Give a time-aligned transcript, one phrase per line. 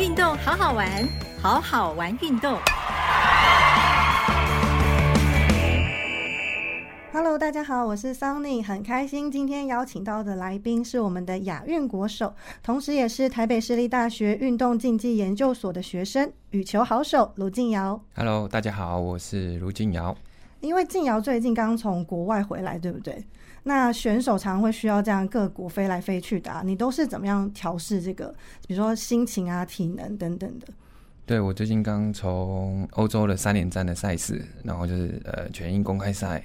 [0.00, 1.06] 运动好好玩，
[1.42, 2.58] 好好玩运动。
[7.12, 12.32] Hello，大家好，我是 Sunny，很开心今天邀请到的来宾是我们的亚运国手，
[12.62, 18.00] 同时也是台北市立大学运动竞技研究所的学生，羽球好手卢静瑶。
[18.16, 20.16] Hello，大家好，我是卢静瑶。
[20.62, 23.22] 因为静瑶最近刚从国外回来，对不对？
[23.62, 28.34] 那选手常常会需要这样各国飞来飞去的，你都是怎么样调试这个？
[28.66, 30.66] 比如说心情啊、体能等等的。
[31.26, 36.42] 对我最近刚从欧洲的三连战的赛事，然后就是呃全英公开赛。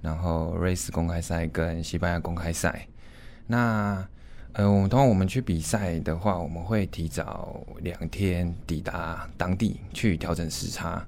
[0.00, 2.86] 然后瑞士公开赛跟西班牙公开赛，
[3.48, 4.06] 那
[4.52, 11.04] 呃，我通常我们去比赛的话，我们会提早两天抵达当地去调整时差。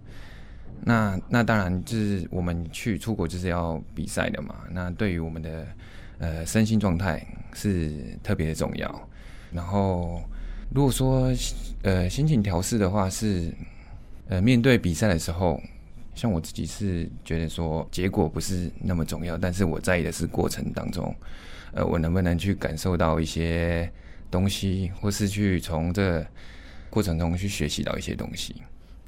[0.85, 4.57] 那那当然就是我们去出国就是要比赛的嘛。
[4.71, 5.67] 那对于我们的
[6.19, 9.09] 呃身心状态是特别的重要。
[9.53, 10.23] 然后
[10.75, 11.33] 如果说
[11.83, 13.53] 呃心情调试的话，是
[14.29, 15.61] 呃面对比赛的时候。
[16.13, 21.15] 像我自己是觉得说结果不是那么重要，但是我在意的是过程当中，
[21.73, 23.91] 呃，我能不能去感受到一些
[24.31, 26.27] 东西，或是去从这
[26.91, 28.57] 过程中去学习到一些东西。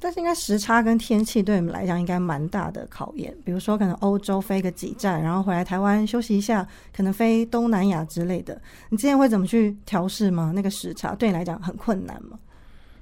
[0.03, 10.51] 但是应该时差跟天气对你们来讲应该蛮大的考验，比如说可能欧洲飞个几站，然后回来台湾休息一下，可能飞东南亚之类的，你之前会怎么去调试吗？
[10.53, 12.37] 那个时差对你来讲很困难吗？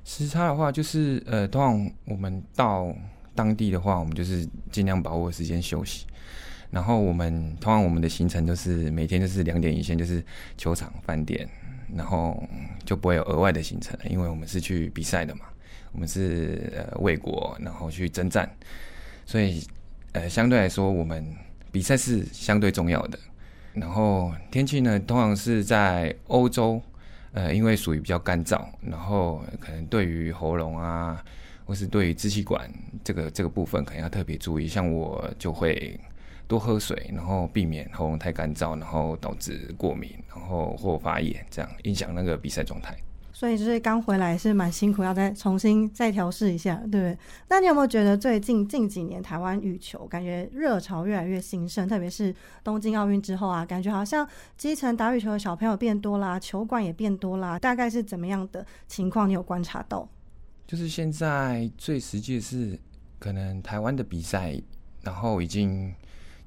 [0.06, 2.94] 时差的话，就是呃，通常我们到。
[3.34, 6.06] 当地的话，我们就是尽量把握时间休息。
[6.70, 10.22] 然后我们通常我们的行程都是每天就是两点一线，就是
[10.58, 11.50] 球场、饭店，
[11.96, 12.44] 然后
[12.84, 15.46] 就不会有额外的行程，因为我们是去比赛的嘛，
[15.92, 18.50] 我们是呃为国，然后去征战，
[19.26, 19.66] 所以
[20.14, 21.26] 呃相对来说，我们
[21.72, 23.20] 比赛是相对重要的。
[23.74, 26.82] 然后天气呢，通常是在欧洲，
[27.34, 31.24] 呃，因为属于比较干燥，然后可能对于喉咙啊。
[31.64, 32.70] 或是对于支气管
[33.02, 34.68] 这个这个部分，可能要特别注意。
[34.68, 35.98] 像我就会
[36.46, 42.94] 多喝水，然后避免喉咙太干燥，然后导致过敏，然后或发炎，这样影响那个比赛状态。
[43.42, 47.18] 所以就是刚回来是蛮辛苦，要再重新再调试一下，对不对？
[47.50, 51.88] 那你有没有觉得最近近几年台湾羽球感觉热潮越来越兴盛？
[51.88, 52.32] 特别是
[52.64, 59.28] 东京奥运之后啊，感觉好像基层打羽球的小朋友变多啦，球馆也变多啦，大概是怎么样的情况？
[59.28, 60.08] 你有观察到？
[60.68, 62.80] 就是现在最实际的是，
[63.18, 64.62] 可能台湾的比赛，
[65.02, 65.92] 然后已经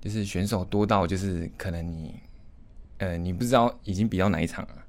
[0.00, 2.14] 就是选手多到就是可能你，
[2.98, 4.83] 呃，你不知道已经比到哪一场了，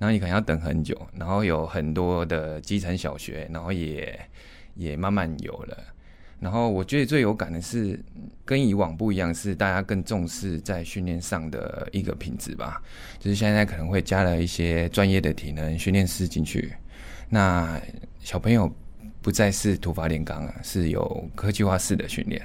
[0.00, 4.18] 然后你可能要等很久，然后有很多的基层小学，然后也
[4.74, 5.78] 也慢慢有了，
[6.40, 8.02] 然后我觉得最有感的是
[8.44, 12.82] 跟以往不一样，是大家更重视在训练上的一个品质吧，
[13.20, 16.72] 就是现在可能会加了一些专业的体能训练师进去，
[17.28, 17.80] 那。
[18.22, 18.70] 小朋友
[19.22, 22.42] 不再是土法炼钢了，是有科技化式的训练。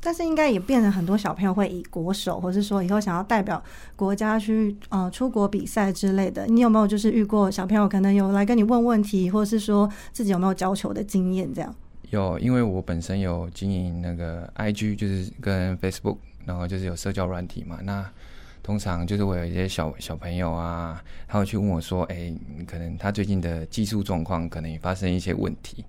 [0.00, 3.62] 但是应该也变成很多小朋友会以国手，或是说以后想要代表
[3.94, 6.46] 国家去呃出国比赛之类的。
[6.46, 11.52] 你有没有就是遇过小朋友可能有来跟你问问题，或是说自己有没有教球的经验？
[11.52, 11.74] 这样
[12.10, 17.78] 有，因为我本身有经营那个 IG，就是跟 Facebook，然后就是有社交软体嘛。
[17.82, 18.04] 那
[18.62, 22.32] 通常就是我有一些小小朋友啊，他会去问我说：“哎，
[22.66, 25.84] 可能他最近的技术状况可能也发生一些问题。”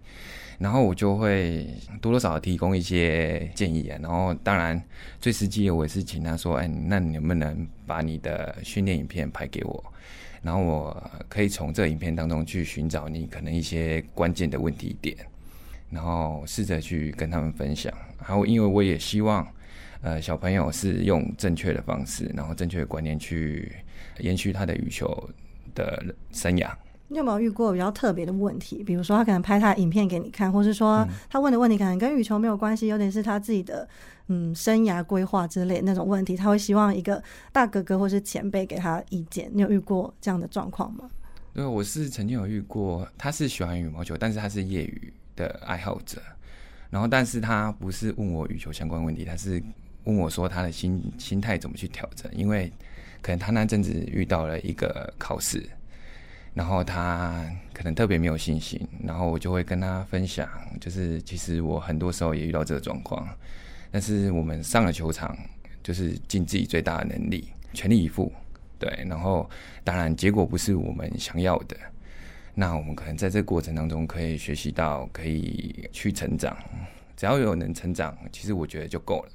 [0.57, 1.67] 然后我就会
[2.01, 3.99] 多多少少提供一些建议啊。
[4.01, 4.81] 然后当然
[5.19, 9.83] 最实际的，我也是请他说：“哎，那你能不能把你的训练影片拍给我？
[10.41, 15.15] 然后我可以从这影片当中去寻找你可能一些关键的问题点，
[15.89, 17.93] 然后试着去跟他们分享。
[18.19, 19.45] 然后因为我也希望。”
[20.01, 23.71] 呃，小朋友是用正确的方式，然后正确的观念去
[24.19, 25.29] 延续他的羽球
[25.75, 26.71] 的生涯。
[27.07, 28.83] 你有没有遇过比较特别的问题？
[28.83, 33.87] 比如说，他可能拍他影片给你看，或是说他问的问题可能跟羽球没有关系，有点是他自己的
[34.27, 39.51] 嗯生涯规划之类那种问题，他会希望一个大哥哥或是前辈给他意见。
[39.53, 41.09] 你有遇过这样的状况吗？
[41.53, 46.19] 对，我是曾经有遇过，他是喜欢羽毛球，但是他是业余的爱好者，
[46.89, 49.61] 然后但是他不是问我羽球相关问题，他是。
[50.05, 52.31] 问我说他的心心态怎么去调整？
[52.33, 52.71] 因为
[53.21, 55.63] 可能他那阵子遇到了一个考试，
[56.53, 60.49] 然后他可能特别没有信心，然后我就会跟他分享，
[60.79, 63.27] 就是其实我很多时候也遇到这个状况，
[63.91, 65.37] 但是我们上了球场，
[65.83, 68.31] 就是尽自己最大的能力，全力以赴，
[68.79, 69.49] 对，然后
[69.83, 71.77] 当然结果不是我们想要的，
[72.55, 76.57] 那我们可能在这个过程当中可以学习到，可以去成长，
[77.15, 79.31] 只要有能成长，其实我觉得就够了。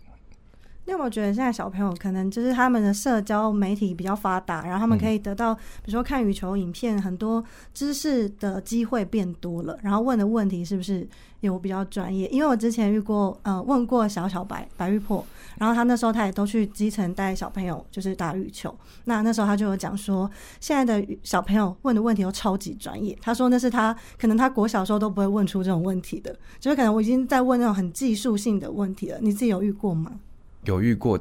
[0.87, 7.45] 你有没有觉得现在小朋友可能就是他们的社交媒体比较发达，然后他们可以得到，比如说看羽球影片，很多
[7.75, 11.07] 知识的机会变多了，然后问的问题是不是
[11.41, 12.29] 有比较专业？
[12.29, 15.27] 因为我之前遇过，呃，问过小小白白玉破，
[15.59, 18.73] 然后他那时候他也都去基层带小朋友就是打羽球，
[19.07, 20.31] 那那时候他就有讲说，
[20.61, 30.21] 现在的小朋友问的问题都超级专业，他说那是他可能他国小时候都不会问出这种问题的，就是可能我已经在问那种很技术性的问题了，你自己有遇过吗？
[30.67, 31.19] 有遇过，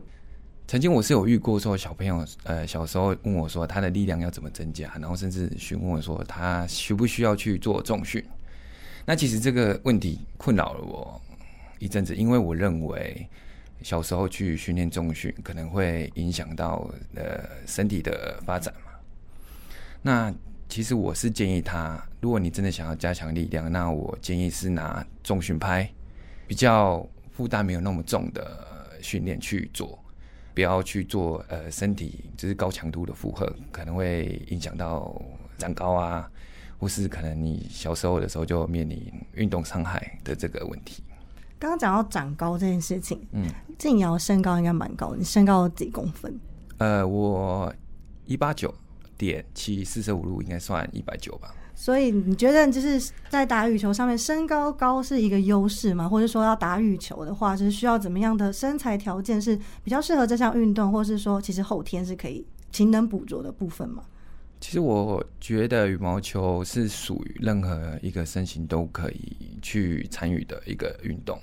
[0.68, 8.24] 曾经我是有遇过说小朋友，呃，小时候问我说他的力量要怎么增加，然后甚至询问我说他需不需要去做重训。
[9.06, 11.21] 那其实这个问题困扰了我
[11.77, 13.27] 一阵子，因为我认为
[13.83, 18.92] 小时候去训练重训可能会影响到呃身体的发展嘛。
[20.01, 20.33] 那
[20.68, 25.88] 其实我是建议他，如果你真的想要加强力量，那我建议是拿重训拍，
[26.47, 28.75] 比较负担没有那么重的。
[29.01, 29.97] 训练去做，
[30.53, 35.21] 不要去做呃身体就是高强度的负荷，可能会影响到
[35.57, 36.30] 长高啊，
[36.80, 41.03] 或是可能你小时候的时候就面临运动伤害的这个问题。
[41.57, 46.39] 刚刚讲到长高这件事情，嗯，静瑶身高应该蛮高，你身高几公分？
[46.77, 47.74] 呃，我
[48.25, 48.74] 一八九
[49.18, 51.56] 点七，四舍五入应该算一百九吧。
[51.77, 56.07] 所以你觉得就是在打羽球上面，身高高是一个优势吗？
[56.07, 64.04] 或者说要打羽球的话，就是需要怎么样的身材条件是比较适合这项运动，或是说其实后天是可以勤能补拙的部分吗？
[64.62, 71.38] 其实我觉得羽毛球是属于任何一个身形都可以去参与的一个运动，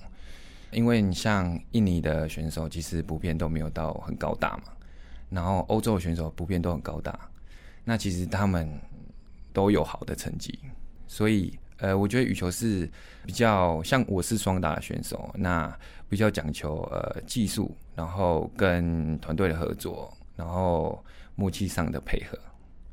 [0.70, 4.72] 因为你像印尼的选手，其实普遍都没有到很高大嘛，
[5.28, 7.16] 然后欧洲的选手普遍都很高大，
[7.84, 8.66] 那其实他们。
[9.52, 10.58] 都有好的成绩，
[11.06, 12.90] 所以呃，我觉得羽球是
[13.24, 15.72] 比较像我是双打选手，那
[16.08, 21.04] 比较讲求呃技术，然后跟团队的合作，然后
[21.34, 22.38] 默契上的配合。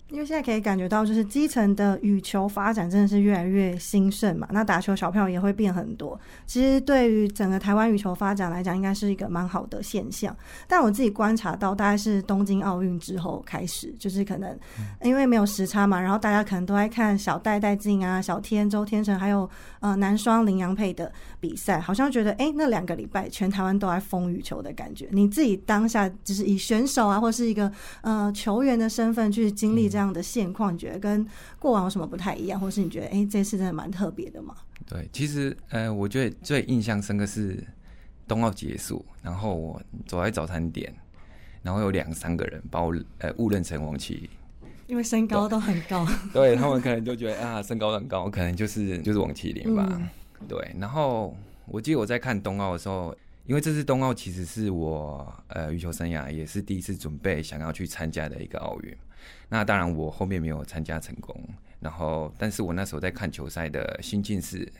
[0.10, 4.48] 因为现在可以感觉到，就是基层的羽球发展真的是越来越兴盛嘛。
[4.52, 6.20] 那打球小朋友也会变很多。
[6.48, 10.36] 其实对于整个台湾羽球发展来讲，应该是一个蛮好的现象。
[10.68, 14.58] 但我自己观察到，大概是东京奥运之后开始，就是可能
[15.04, 19.48] 因为没有时差嘛，然后大家可能都在看小戴戴静啊、小天周天成，还有
[19.80, 25.08] 呃男双林洋配的比赛，好像觉得哎，那两个礼拜全台湾都在风雨球的感觉。
[25.12, 27.72] 你自己当下就是以选手啊，或是一个
[28.02, 30.00] 呃球员的身份去经历这。
[30.00, 31.28] 样的现况，你觉得跟
[31.60, 34.56] 过往有什么不太一样，或是你觉得哎，这次真的蛮特别的吗？
[34.88, 37.62] 对，其实呃，我觉得最印象深刻是
[38.26, 40.96] 冬奥结束，然后我走在早餐点，
[41.62, 44.30] 然后有两三个人把我呃误认成王麒麟，
[44.88, 50.02] 因为身高都很高，对他们可能就觉得啊，身高很高，可能就是就是王麒麟吧。
[50.48, 53.16] 对，然后我记得我在看冬奥的时候。
[53.46, 58.96] 因为这次冬奥其实是我呃羽球生涯也是第一次准备想要去参加的一个奥运，
[59.48, 61.36] 那当然我后面没有参加成功，
[61.80, 64.72] 然后但是我那时候在看球赛的心境是，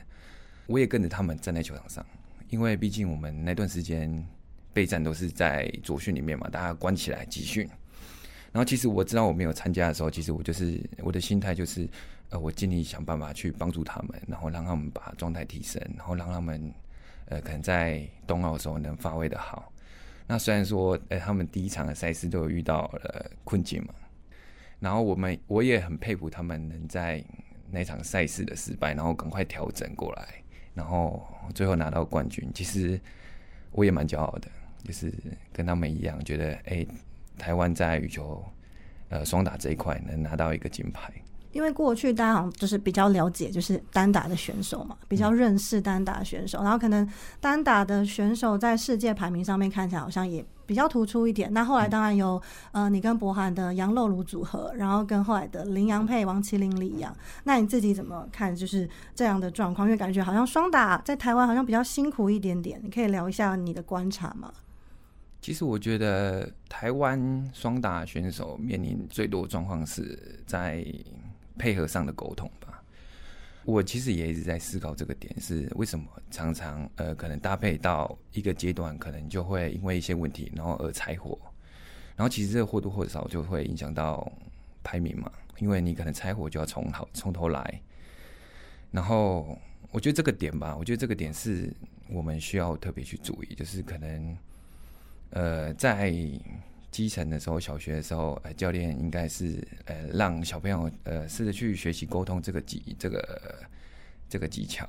[0.66, 2.06] 我也跟着他们站在球场上，
[2.48, 4.24] 因为毕竟我们那段时间
[4.72, 7.68] 备战都是在左训里面嘛，大家关起来集训，
[8.52, 11.88] 然后其实我知道我没有参加的时候，其实我就是我的心态就是，
[12.30, 16.72] 呃，我尽力想办法去帮助他们，然后让他们把状态提升，然后让他们。
[17.26, 19.72] 呃，可能在冬奥的时候能发挥的好。
[20.26, 23.94] 那虽然说，呃，他们第一场的赛事都有遇到了困境嘛。
[24.80, 27.24] 然后我们我也很佩服他们能在
[27.70, 30.42] 那场赛事的失败，然后赶快调整过来，
[30.74, 32.50] 然后最后拿到冠军。
[32.52, 33.00] 其实
[33.70, 34.48] 我也蛮骄傲的，
[34.82, 35.14] 就是
[35.52, 36.84] 跟他们一样，觉得哎，
[37.38, 38.44] 台湾在羽球
[39.08, 41.12] 呃双打这一块能拿到一个金牌。
[41.52, 47.08] 因为过去大家好像就是比较了解，就是单打的选手嘛，比较认识单打选手，然后可能
[47.40, 51.52] 单打的选手在世界排名上面看起来好像也比较突出一点。
[51.52, 52.40] 那后来当然有
[52.70, 57.12] 呃，你跟博涵的杨露茹组合，然后跟后来的林洋配王麒麟李阳。
[57.42, 58.54] 那你自己怎么看？
[58.54, 62.80] 就是这样的状况，因为感觉好像双打在台湾好像比较辛苦一点点。
[62.82, 64.52] 你可以聊一下你的观察吗？
[65.40, 70.86] 其实我觉得台湾双打选手面临最多状况是在。
[71.58, 72.82] 配合上的沟通吧，
[73.64, 81.38] 我其实也一直在思考这个点，是为什么常常呃可能搭配到一个阶段，可能就会因为一些问题，然后而柴火，
[82.16, 84.30] 然后其实这或多或少就会影响到
[84.82, 87.82] 排名嘛，因为你可能柴火就要从头从头来，
[88.90, 89.58] 然后
[89.90, 91.70] 我觉得这个点吧，我觉得这个点是
[92.08, 94.36] 我们需要特别去注意，就是可能
[95.30, 96.14] 呃在。
[96.90, 103.58] 基层的时候，小学的时候，呃，教练应该是呃让小朋友呃试着去学习沟通这个技这个
[104.28, 104.88] 这个技巧，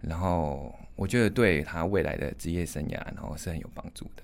[0.00, 4.22] 然后我觉得对他未来的职业生涯，然后是很有帮助的。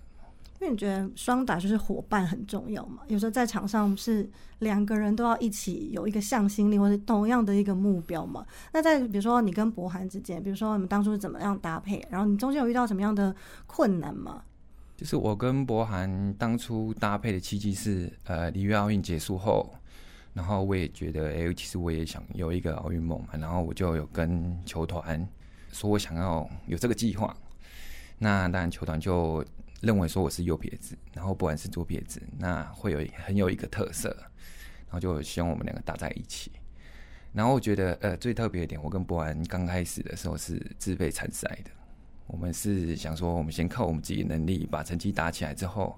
[0.61, 3.03] 因为你觉得双打就是伙伴很重要嘛？
[3.09, 8.47] 有时候在场上是两个人都要一起有一个向心力，或者同样的一个目标嘛。
[8.73, 13.35] 那在比如说你跟博涵之间，比如说你们当初是怎么样搭配，然后你中间有遇到什么样的
[13.67, 14.45] 困难吗？
[15.03, 19.75] 就是我跟博涵当初搭配的契机是，呃，里约奥运结束后，
[20.33, 25.27] 然后我也觉得，哎，其实我也想有一个奥运梦嘛，然后我就有跟球团
[25.73, 27.37] 说我想要有这个计划。
[28.17, 29.45] 那当然球团就。
[29.81, 34.17] 认为说我是右撇子，然后不管是左撇子，那会有很有一个特色，
[34.87, 36.53] 然后就希望我们两个打在一起。
[37.33, 41.71] 然后我觉得，呃，最特别的点，我跟博安刚开始的时候是自备参赛的。
[42.33, 45.95] 我们是想说，我们先靠我们自己能力把成绩打起来之后，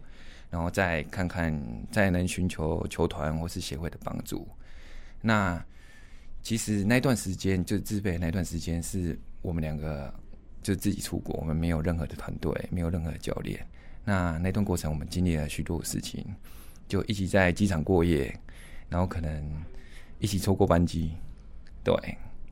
[0.51, 1.59] 然后再看看
[1.93, 4.47] 再能寻求球团或是协会的帮助。
[5.21, 5.65] 那
[6.43, 10.13] 其实那段时间就自备那段时间是我们两个
[10.61, 13.65] 就自己出国，我们没有任何的团队，没有任何的教练。
[14.05, 16.27] 那那段过程，我们经历了许多事情，
[16.89, 18.37] 就一起在机场过夜，
[18.89, 19.65] 然后可能
[20.19, 21.15] 一起错过班机，
[21.85, 21.95] 对，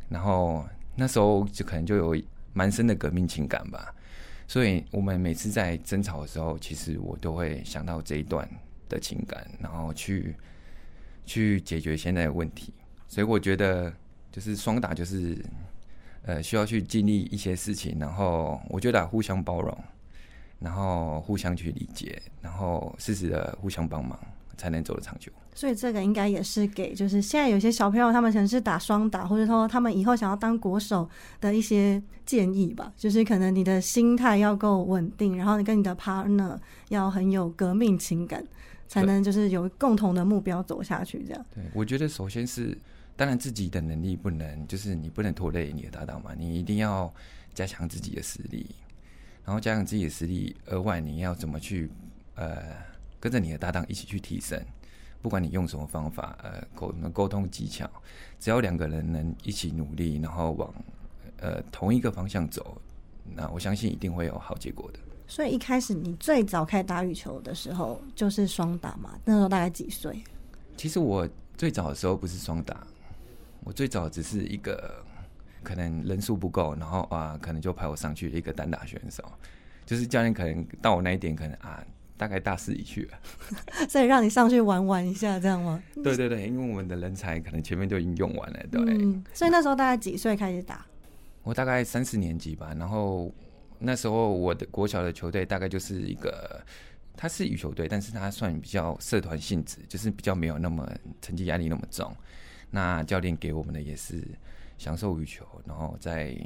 [0.09, 2.17] 然后那时候就可能就有
[2.53, 3.95] 蛮深的革命情感吧。
[4.47, 8.49] 所以我们每次在争吵的时候，其实我都会想到这一段
[8.89, 10.35] 的情感，然后去
[11.25, 12.73] 去解决现在的问题。
[13.09, 13.93] 所以我觉得，
[14.31, 15.39] 就是双打就是
[16.25, 19.77] 呃需要去经历一些事情，然后我觉得互相包容。
[20.59, 24.17] 然后互相去理解，然后适时的互相帮忙，
[24.57, 25.33] 才能走得长久。
[25.55, 31.09] 所以这个应该也是给，就是现在有些小朋友，他们可能是打双打，或者说他们以后想要当国手
[31.41, 32.93] 的一些建议吧。
[32.97, 38.43] 就是可能你的心态要够稳定，然后你跟你的 partner 要很有革命情感，
[38.89, 41.23] 才能就是有共同的目标走下去。
[41.27, 41.47] 这样。
[41.55, 42.77] 对，我觉得首先是，
[43.15, 47.13] 当然自己的能力不能，就是你不能拖累你的搭档嘛，你一定要
[47.53, 48.67] 加强自己的实力。
[49.45, 51.91] 然后加上自己的实力，额外你要怎么去
[52.37, 52.57] 呃
[53.21, 54.59] 跟着你的搭档一起去提升？
[55.23, 57.89] 不管你用什么方法，呃沟沟通技巧，
[58.39, 60.75] 只要两个人能一起努力，然后往
[61.39, 62.77] 呃同一个方向走，
[63.35, 64.99] 那我相信一定会有好结果的。
[65.27, 69.19] 所以一开始你最早开始打羽球的时候就是双打嘛？
[69.25, 70.23] 那时候大概几岁？
[70.77, 71.27] 其实我
[71.57, 72.87] 最早的时候不是双打，
[73.65, 75.03] 我最早只是一个。
[75.65, 79.23] 可能人数不够，然后啊，可能就派我上去一个单打选手，
[79.87, 81.81] 就是教练可能到我那一点，可能啊，
[82.23, 83.19] 大概大势已去了，
[83.91, 85.83] 所以让你上去玩玩一下，这样吗？
[86.05, 88.81] 对对对，因为我们的人才可能前面就已经用完了，对。
[88.81, 90.87] 嗯所以那时候大概几岁开始打？
[91.43, 93.35] 我大概三四年级吧，然后
[93.81, 96.65] 那时候我的国小的球队大概就是一个，
[97.17, 100.89] 他是羽球队，但是他算比较社团性质，就是比较没有那么
[101.21, 102.15] 成绩压力那么重。
[102.71, 104.23] 那教练给我们的也是。
[104.79, 106.37] 享受羽球，然后再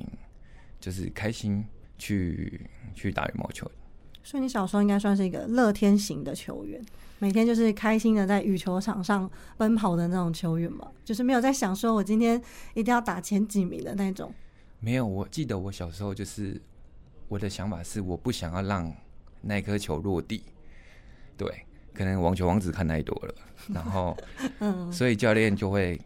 [0.79, 1.65] 就是开心
[1.97, 2.61] 去
[2.95, 3.71] 去打羽毛球。
[4.27, 6.85] 所以你小时候应该算是一个乐天型的球员，
[7.21, 12.43] 每天就是开心的在羽球场上奔跑的那种球员嘛，就是没有在想说我今天
[12.75, 14.35] 一定要打前几名的那种。
[14.81, 16.61] 没有，我记得我小时候就是
[17.29, 18.93] 我的想法是，我不想要让
[19.43, 20.43] 那颗球落地。
[21.37, 21.49] 对，
[21.95, 23.35] 可能网球王子看太多了，
[23.69, 24.17] 然后，
[24.59, 26.01] 嗯，所以教练就会。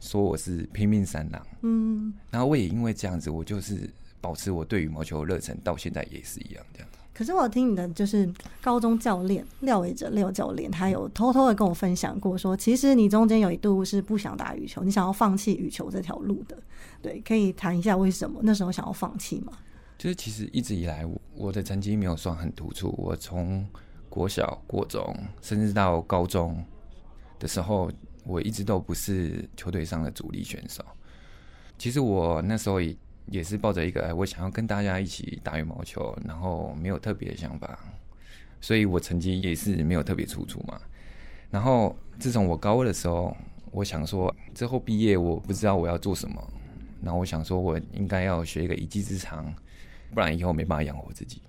[0.00, 3.88] 说我是拼命三郎，嗯，然后我也因为这样子，我就是
[4.20, 6.88] 保持我对羽毛球的热忱，到现在也是一样这样。
[7.14, 16.56] 可是我听你的就是高中教练廖伟哲廖教练，他有偷偷的跟我分享过，说其实你中间有一度是不想打羽球，你想要放弃羽球这条路的。
[17.00, 19.52] 对，可以谈一下为什么那时候想要放弃吗？
[19.98, 23.66] 就是其实一直以来，我的成绩没有算很突出，我从
[24.08, 26.64] 国小、国中，甚至到高中
[27.38, 27.90] 的时候。
[28.24, 30.80] 我一直都不是球队上的主力选手。
[31.76, 37.78] 其实我那时候也也是抱着一个哎，我想要跟大家一起打羽毛球，然后没有特别的想法，
[38.60, 40.80] 所以我成绩也是没有特别突出嘛。
[41.50, 43.36] 然后自从我高二的时候，
[43.70, 46.52] 我想说之后毕业我不知道我要做什么，
[47.02, 49.54] 然后我想说我应该要学一个一技之长，
[50.14, 51.42] 不然以后没办法养活自己。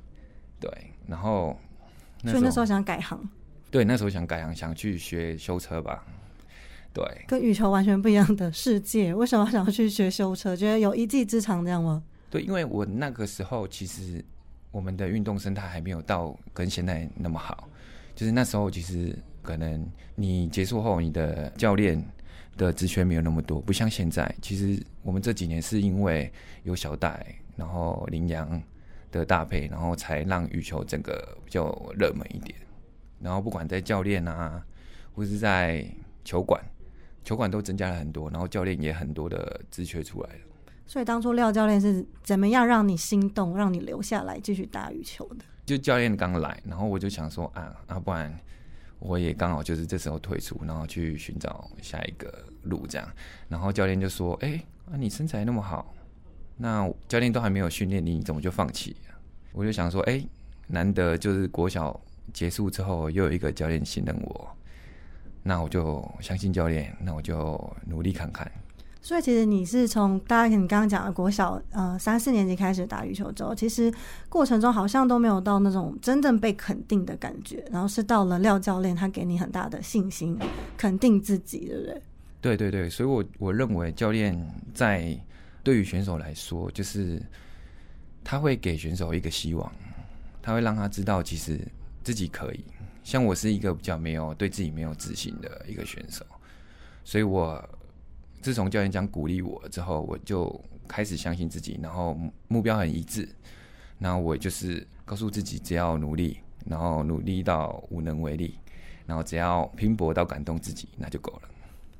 [0.60, 0.70] 对，
[1.08, 1.58] 然后
[2.22, 3.30] 所以那时候想改行。
[3.70, 6.06] 对，那时候想改行，想去学修车吧。
[6.94, 10.56] 对，跟羽球完全不一样的世界，为什么想要去学修车？
[10.56, 12.04] 觉得有一技之长这样吗？
[12.30, 14.24] 对，因为我那个时候其实
[14.70, 17.68] 我们的运动生态还没有到跟现在那么好，
[18.16, 19.84] 就是那时候其实可能
[20.14, 22.00] 你结束后，你的教练
[22.58, 24.32] 的职权没有那么多，不像现在。
[24.40, 26.32] 其实我们这几年是因为
[26.62, 28.62] 有小戴，然后羚羊
[29.12, 32.56] 的搭配，然后才让羽球整个比较热门一点。
[33.20, 34.64] 然后不管在教练啊，
[35.16, 35.84] 或是在
[36.24, 36.64] 球馆。
[37.24, 40.40] 球馆都增加了很多，然后教练也很多的职缺出来了。
[40.86, 45.46] 所以当初廖教练是怎么样让你心动，让你留下来继续打羽球的？
[45.66, 48.38] 就教练刚来，然后我就想说啊，啊不然
[49.00, 53.08] 我也刚好就是这时候退出，然后去寻找下一个路这样。
[53.48, 54.62] 然后教练就说：“哎，
[54.92, 55.96] 啊你身材那么好，
[56.58, 58.96] 那教练都还没有训练你，你怎么就放弃？”
[59.54, 60.22] 我就想说：“哎，
[60.68, 61.98] 难得就是国小
[62.34, 64.58] 结束之后又有一个教练信任我，
[65.44, 68.50] 那我就相信教练，那我就努力看看。”
[69.06, 73.94] 所以其实你是从大概你刚刚讲的国小呃三四年级开始打羽球之后，其实
[74.30, 80.40] 过程中好像都没有到那种真正被肯定的感觉，然后是到了廖教练他给你很大的信心，
[80.78, 82.02] 肯定自己，对不对？
[82.40, 84.42] 对对对，所以我我认为教练
[84.74, 85.20] 在
[85.64, 87.22] 对于选手来说，就是
[88.24, 89.70] 他会给选手一个希望，
[90.42, 91.60] 他会让他知道其实
[92.06, 92.64] 自己可以。
[93.04, 96.26] 像我是一个比较没有对自己没有自信的一个选手，
[97.04, 97.64] 所以我。
[98.42, 102.14] 自从教练讲鼓励我之后，我就开始相信自己，然后
[102.50, 103.26] 目标很一致。
[104.00, 108.60] 然后我就是告诉自己，只要努力，然后努力到无能为力，
[109.06, 111.44] 然后只要拼搏到感动自己，那就够了。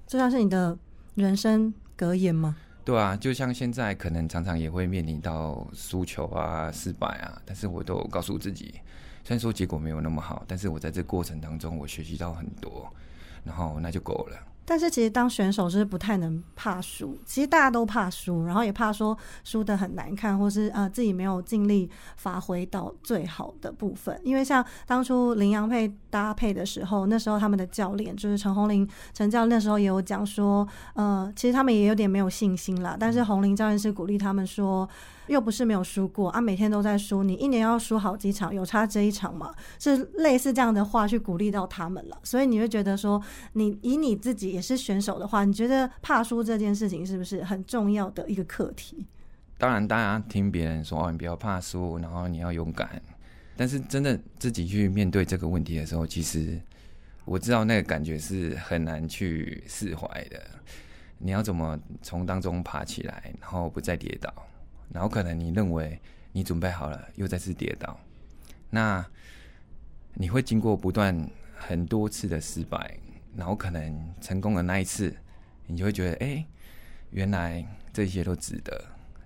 [0.06, 0.78] 这像是你的
[1.16, 2.58] 人生格言吗？
[2.84, 8.82] 对啊，就像现在可能常常也会面临到输球啊、失败啊，但是我都告诉自己，
[9.24, 12.92] 虽然说结果没有那么好，但是我在这过程当中我学习到很多，
[13.44, 14.38] 然后那就够了。
[14.66, 24.18] 但是其实当选手是不太能怕输，其实大家都怕输，然后也怕说输的很难看，或是呃自己没有尽力发挥到最好的部分。
[24.24, 32.96] 因为像当初林洋配搭配的时候，那时候他们的教练就是陈红林陈教练，那时候也有讲说，呃，其实他们也有点没有信心啦。
[32.98, 34.88] 但是红林教练是鼓励他们说。
[35.28, 39.54] 又不是没有输过啊，每天都在输，你一年要输好几场，有差这一场吗？
[39.80, 43.22] 是类似这样的话去鼓励到他们了，所以你会觉得说，
[43.54, 49.06] 你以你自己也是选手的话，你觉得怕输这件事情是不是很重要的一个课题？
[49.58, 53.02] 当然，大家听别人说哦，你不要怕输，然后你要勇敢，
[53.56, 56.60] 但是真的自己去面对这个问题的时候，其实
[57.24, 60.42] 我知道那个感觉是很难去释怀的。
[61.18, 64.34] 你要怎么从当中爬起来，然后不再跌倒？
[64.94, 66.00] 然后可能你认为
[66.32, 68.00] 你准备好了，又再次跌倒，
[68.70, 69.06] 那
[70.14, 72.98] 你会经过不断很多次的失败，
[73.36, 75.14] 然后可能成功的那一次，
[75.66, 76.46] 你就会觉得，哎，
[77.10, 78.80] 原来这些都值得。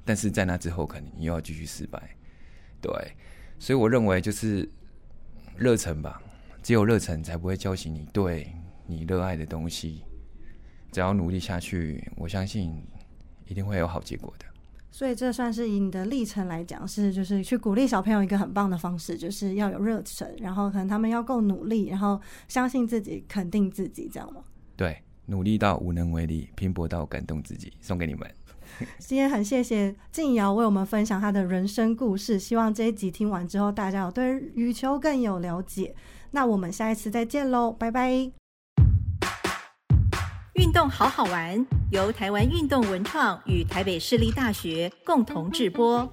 [0.06, 2.02] 但是在那之后，可能你又要继续失败。
[2.82, 2.92] 对，
[3.60, 4.70] 所以我认为就是
[5.58, 6.22] 热忱吧，
[6.64, 8.50] 只有热忱才不会叫醒你对
[8.86, 10.06] 你热爱的东西。
[10.94, 12.82] 只要努力下去，我相信
[13.48, 14.46] 一定会有好结果的。
[14.90, 24.42] 所以这算是以你的历程来讲，是就是去鼓励小朋友一个很棒的方式，就是要有热忱，然后可能他们要够努力，然后相信自己，肯定自己，这样吗？
[24.76, 28.28] 对，努力到无能为力，拼搏到感动自己， 送给你们。
[29.00, 35.96] 今天很谢谢静瑶为我们分享她的人生故事，希望这一集听完之后，大家有对羽球更有了解。
[36.32, 38.47] 那我们下一次再见喽，拜拜。
[40.58, 46.12] 运动好好玩，由台湾运动文创与台北市立大学共同制播。